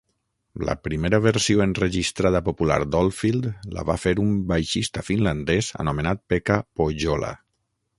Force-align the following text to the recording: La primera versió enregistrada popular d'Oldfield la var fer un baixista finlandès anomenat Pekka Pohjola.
La 0.69 0.75
primera 0.85 1.19
versió 1.25 1.61
enregistrada 1.65 2.41
popular 2.49 2.79
d'Oldfield 2.95 3.53
la 3.77 3.87
var 3.93 3.99
fer 4.07 4.17
un 4.27 4.35
baixista 4.55 5.09
finlandès 5.13 5.73
anomenat 5.87 6.29
Pekka 6.35 6.63
Pohjola. 6.81 7.37